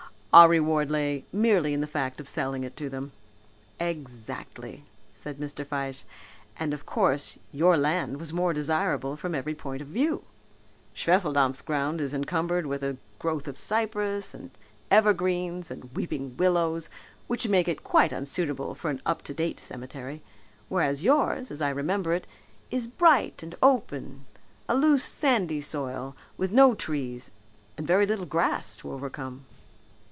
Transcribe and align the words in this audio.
Our 0.33 0.47
reward 0.47 0.89
lay 0.89 1.25
merely 1.33 1.73
in 1.73 1.81
the 1.81 1.87
fact 1.87 2.21
of 2.21 2.25
selling 2.27 2.63
it 2.63 2.77
to 2.77 2.87
them." 2.87 3.11
"Exactly," 3.81 4.85
said 5.13 5.39
Mr. 5.39 5.65
Fyshe, 5.65 6.05
"and 6.55 6.73
of 6.73 6.85
course 6.85 7.37
your 7.51 7.75
land 7.75 8.15
was 8.17 8.31
more 8.31 8.53
desirable 8.53 9.17
from 9.17 9.35
every 9.35 9.53
point 9.53 9.81
of 9.81 9.89
view. 9.89 10.23
Schwefeldampf's 10.93 11.61
ground 11.61 11.99
is 11.99 12.13
encumbered 12.13 12.65
with 12.65 12.81
a 12.81 12.95
growth 13.19 13.45
of 13.45 13.57
cypress 13.57 14.33
and 14.33 14.51
evergreens 14.89 15.69
and 15.69 15.93
weeping 15.93 16.37
willows 16.37 16.89
which 17.27 17.49
make 17.49 17.67
it 17.67 17.83
quite 17.83 18.13
unsuitable 18.13 18.73
for 18.73 18.89
an 18.89 19.01
up 19.05 19.23
to 19.23 19.33
date 19.33 19.59
cemetery; 19.59 20.21
whereas 20.69 21.03
yours, 21.03 21.51
as 21.51 21.61
I 21.61 21.71
remember 21.71 22.13
it, 22.13 22.25
is 22.71 22.87
bright 22.87 23.43
and 23.43 23.53
open 23.61 24.25
a 24.69 24.75
loose 24.75 25.03
sandy 25.03 25.59
soil 25.59 26.15
with 26.37 26.53
no 26.53 26.73
trees 26.73 27.31
and 27.77 27.85
very 27.85 28.05
little 28.05 28.25
grass 28.25 28.77
to 28.77 28.93
overcome." 28.93 29.43